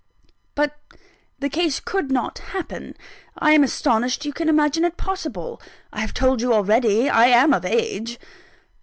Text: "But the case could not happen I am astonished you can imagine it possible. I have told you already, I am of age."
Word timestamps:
"But 0.55 0.79
the 1.37 1.47
case 1.47 1.79
could 1.79 2.11
not 2.11 2.39
happen 2.39 2.95
I 3.37 3.51
am 3.51 3.63
astonished 3.63 4.25
you 4.25 4.33
can 4.33 4.49
imagine 4.49 4.83
it 4.83 4.97
possible. 4.97 5.61
I 5.93 5.99
have 6.01 6.11
told 6.15 6.41
you 6.41 6.51
already, 6.55 7.07
I 7.07 7.27
am 7.27 7.53
of 7.53 7.65
age." 7.65 8.17